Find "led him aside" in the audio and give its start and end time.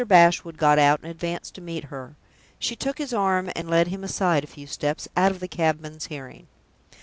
3.69-4.43